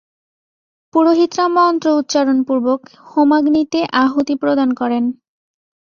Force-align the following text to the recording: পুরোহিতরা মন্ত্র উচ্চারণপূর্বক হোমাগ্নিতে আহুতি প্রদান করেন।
পুরোহিতরা 0.93 1.45
মন্ত্র 1.55 1.87
উচ্চারণপূর্বক 1.99 2.79
হোমাগ্নিতে 3.07 3.79
আহুতি 4.03 4.35
প্রদান 4.41 4.69
করেন। 4.73 5.03